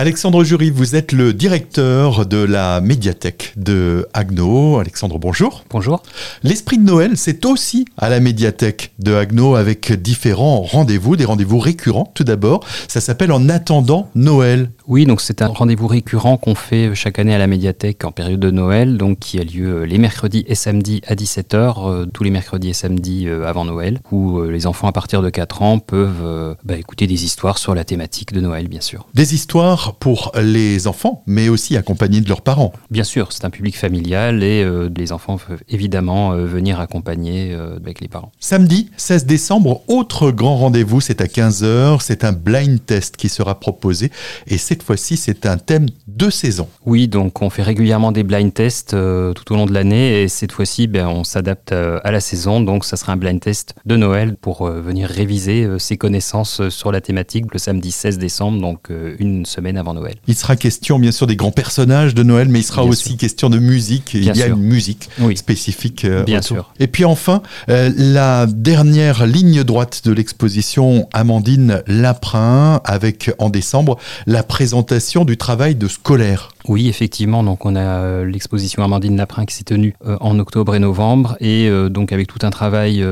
Alexandre 0.00 0.44
Jury, 0.44 0.70
vous 0.70 0.94
êtes 0.94 1.10
le 1.10 1.32
directeur 1.32 2.24
de 2.24 2.36
la 2.36 2.80
médiathèque 2.80 3.52
de 3.56 4.06
Agno. 4.14 4.78
Alexandre, 4.78 5.18
bonjour. 5.18 5.64
Bonjour. 5.70 6.04
L'esprit 6.44 6.78
de 6.78 6.84
Noël, 6.84 7.16
c'est 7.16 7.44
aussi 7.44 7.84
à 7.96 8.08
la 8.08 8.20
médiathèque 8.20 8.92
de 9.00 9.12
Agno 9.12 9.56
avec 9.56 9.92
différents 9.92 10.60
rendez-vous, 10.60 11.16
des 11.16 11.24
rendez-vous 11.24 11.58
récurrents 11.58 12.12
tout 12.14 12.22
d'abord. 12.22 12.60
Ça 12.86 13.00
s'appelle 13.00 13.32
En 13.32 13.48
attendant 13.48 14.08
Noël. 14.14 14.70
Oui, 14.86 15.04
donc 15.04 15.20
c'est 15.20 15.42
un 15.42 15.48
rendez-vous 15.48 15.88
récurrent 15.88 16.36
qu'on 16.36 16.54
fait 16.54 16.94
chaque 16.94 17.18
année 17.18 17.34
à 17.34 17.38
la 17.38 17.48
médiathèque 17.48 18.04
en 18.04 18.12
période 18.12 18.38
de 18.38 18.52
Noël, 18.52 18.98
donc 18.98 19.18
qui 19.18 19.40
a 19.40 19.42
lieu 19.42 19.82
les 19.82 19.98
mercredis 19.98 20.44
et 20.46 20.54
samedis 20.54 21.02
à 21.08 21.16
17h, 21.16 21.90
euh, 21.90 22.06
tous 22.06 22.22
les 22.22 22.30
mercredis 22.30 22.70
et 22.70 22.72
samedis 22.72 23.26
euh, 23.26 23.48
avant 23.48 23.64
Noël, 23.64 23.98
où 24.12 24.38
euh, 24.38 24.52
les 24.52 24.68
enfants 24.68 24.86
à 24.86 24.92
partir 24.92 25.22
de 25.22 25.28
4 25.28 25.62
ans 25.62 25.80
peuvent 25.80 26.56
bah, 26.62 26.76
écouter 26.76 27.08
des 27.08 27.24
histoires 27.24 27.58
sur 27.58 27.74
la 27.74 27.82
thématique 27.82 28.32
de 28.32 28.40
Noël, 28.40 28.68
bien 28.68 28.80
sûr. 28.80 29.08
Des 29.14 29.34
histoires 29.34 29.87
pour 29.94 30.32
les 30.40 30.86
enfants, 30.86 31.22
mais 31.26 31.48
aussi 31.48 31.76
accompagnés 31.76 32.20
de 32.20 32.28
leurs 32.28 32.42
parents. 32.42 32.72
Bien 32.90 33.04
sûr, 33.04 33.32
c'est 33.32 33.44
un 33.44 33.50
public 33.50 33.76
familial 33.76 34.42
et 34.42 34.62
euh, 34.62 34.88
les 34.94 35.12
enfants 35.12 35.38
peuvent 35.38 35.60
évidemment 35.68 36.32
euh, 36.32 36.44
venir 36.44 36.80
accompagner 36.80 37.52
euh, 37.52 37.76
avec 37.76 38.00
les 38.00 38.08
parents. 38.08 38.32
Samedi 38.40 38.90
16 38.96 39.26
décembre, 39.26 39.82
autre 39.88 40.30
grand 40.30 40.56
rendez-vous, 40.56 41.00
c'est 41.00 41.20
à 41.20 41.26
15h, 41.26 42.00
c'est 42.00 42.24
un 42.24 42.32
blind 42.32 42.84
test 42.84 43.16
qui 43.16 43.28
sera 43.28 43.58
proposé 43.58 44.10
et 44.46 44.58
cette 44.58 44.82
fois-ci 44.82 45.16
c'est 45.16 45.46
un 45.46 45.58
thème 45.58 45.86
de 46.06 46.30
saison. 46.30 46.68
Oui, 46.84 47.08
donc 47.08 47.42
on 47.42 47.50
fait 47.50 47.62
régulièrement 47.62 48.12
des 48.12 48.22
blind 48.22 48.52
tests 48.52 48.90
tout 48.90 49.52
au 49.52 49.56
long 49.56 49.66
de 49.66 49.72
l'année 49.72 50.22
et 50.22 50.28
cette 50.28 50.52
fois-ci 50.52 50.86
ben, 50.86 51.06
on 51.08 51.24
s'adapte 51.24 51.72
à 51.72 52.10
la 52.10 52.20
saison, 52.20 52.60
donc 52.60 52.84
ça 52.84 52.96
sera 52.96 53.12
un 53.12 53.16
blind 53.16 53.40
test 53.40 53.74
de 53.86 53.96
Noël 53.96 54.36
pour 54.36 54.66
venir 54.66 55.08
réviser 55.08 55.66
ses 55.78 55.96
connaissances 55.96 56.68
sur 56.68 56.92
la 56.92 57.00
thématique 57.00 57.46
le 57.52 57.58
samedi 57.58 57.92
16 57.92 58.18
décembre, 58.18 58.60
donc 58.60 58.90
une 59.18 59.46
semaine 59.46 59.77
avant 59.78 59.94
Noël. 59.94 60.16
Il 60.26 60.34
sera 60.34 60.56
question 60.56 60.98
bien 60.98 61.12
sûr 61.12 61.26
des 61.26 61.36
grands 61.36 61.50
personnages 61.50 62.14
de 62.14 62.22
Noël, 62.22 62.48
mais 62.48 62.60
il 62.60 62.64
sera 62.64 62.84
aussi 62.84 63.16
question 63.16 63.50
de 63.50 63.58
musique. 63.58 64.14
il 64.14 64.24
y 64.24 64.42
a 64.42 64.46
une 64.46 64.56
musique 64.56 65.08
spécifique. 65.36 66.04
Euh, 66.04 66.24
bien 66.24 66.42
sûr. 66.42 66.72
Et 66.78 66.86
puis 66.86 67.04
enfin, 67.04 67.42
euh, 67.68 67.90
la 67.96 68.46
dernière 68.46 69.26
ligne 69.26 69.64
droite 69.64 70.02
de 70.04 70.12
l'exposition 70.12 71.08
Amandine 71.12 71.82
Laprin, 71.86 72.80
avec 72.84 73.30
en 73.38 73.50
décembre 73.50 73.98
la 74.26 74.42
présentation 74.42 75.24
du 75.24 75.36
travail 75.36 75.74
de 75.74 75.88
scolaire. 75.88 76.50
Oui, 76.68 76.88
effectivement. 76.88 77.42
Donc, 77.42 77.64
on 77.66 77.74
a 77.74 77.80
euh, 77.80 78.24
l'exposition 78.24 78.82
Amandine 78.82 79.16
Laprin 79.16 79.44
qui 79.44 79.54
s'est 79.54 79.64
tenue 79.64 79.94
en 80.04 80.38
octobre 80.38 80.74
et 80.74 80.78
novembre, 80.78 81.36
et 81.40 81.70
donc 81.90 82.12
avec 82.12 82.26
tout 82.26 82.38
un 82.42 82.50
travail 82.50 83.04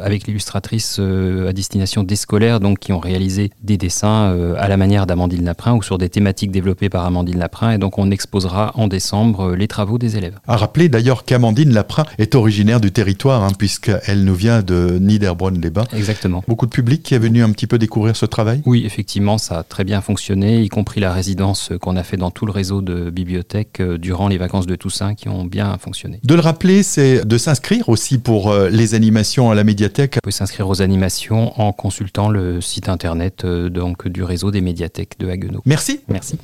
avec 0.00 0.26
l'illustratrice 0.26 0.98
à 0.98 1.52
destination 1.52 2.02
des 2.02 2.16
scolaires, 2.16 2.60
donc 2.60 2.78
qui 2.78 2.92
ont 2.92 2.98
réalisé 2.98 3.50
des 3.62 3.76
dessins 3.76 4.36
à 4.58 4.68
la 4.68 4.76
manière 4.76 5.06
d'Amandine 5.06 5.44
Laprin 5.44 5.74
ou 5.74 5.82
sur 5.82 5.98
des 5.98 6.08
thématiques 6.08 6.50
développées 6.50 6.88
par 6.88 7.04
Amandine 7.04 7.38
Laprin. 7.38 7.72
Et 7.72 7.78
donc, 7.78 7.98
on 7.98 8.10
exposera 8.10 8.72
en 8.74 8.88
décembre 8.88 9.50
euh, 9.50 9.56
les 9.56 9.68
travaux 9.68 9.98
des 9.98 10.16
élèves. 10.16 10.38
À 10.46 10.56
rappeler 10.56 10.88
d'ailleurs 10.88 11.24
qu'Amandine 11.24 11.72
Laprin 11.72 12.04
est 12.18 12.34
originaire 12.34 12.80
du 12.80 12.92
territoire, 12.92 13.42
hein, 13.42 13.52
puisqu'elle 13.56 14.24
nous 14.24 14.34
vient 14.34 14.62
de 14.62 14.98
Niederbronn-les-Bains. 15.00 15.86
Exactement. 15.92 16.42
Beaucoup 16.48 16.66
de 16.66 16.70
public 16.70 17.02
qui 17.02 17.14
est 17.14 17.18
venu 17.18 17.42
un 17.42 17.50
petit 17.50 17.66
peu 17.66 17.78
découvrir 17.78 18.16
ce 18.16 18.26
travail? 18.26 18.62
Oui, 18.66 18.84
effectivement, 18.84 19.38
ça 19.38 19.58
a 19.58 19.62
très 19.62 19.84
bien 19.84 20.00
fonctionné, 20.00 20.62
y 20.62 20.68
compris 20.68 21.00
la 21.00 21.12
résidence 21.12 21.72
qu'on 21.80 21.96
a 21.96 22.02
fait 22.02 22.16
dans 22.16 22.30
tout 22.30 22.46
le 22.46 22.52
réseau 22.52 22.82
de 22.82 23.03
bibliothèques 23.10 23.80
euh, 23.80 23.98
durant 23.98 24.28
les 24.28 24.38
vacances 24.38 24.66
de 24.66 24.76
Toussaint 24.76 25.14
qui 25.14 25.28
ont 25.28 25.44
bien 25.44 25.76
fonctionné. 25.78 26.20
De 26.24 26.34
le 26.34 26.40
rappeler, 26.40 26.82
c'est 26.82 27.24
de 27.24 27.38
s'inscrire 27.38 27.88
aussi 27.88 28.18
pour 28.18 28.50
euh, 28.50 28.68
les 28.68 28.94
animations 28.94 29.50
à 29.50 29.54
la 29.54 29.64
médiathèque. 29.64 30.16
On 30.18 30.24
peut 30.24 30.30
s'inscrire 30.30 30.68
aux 30.68 30.82
animations 30.82 31.58
en 31.60 31.72
consultant 31.72 32.28
le 32.28 32.60
site 32.60 32.88
internet 32.88 33.44
donc, 33.46 34.08
du 34.08 34.22
réseau 34.22 34.50
des 34.50 34.60
médiathèques 34.60 35.18
de 35.18 35.28
Haguenau. 35.28 35.62
Merci. 35.66 36.00
Merci. 36.08 36.38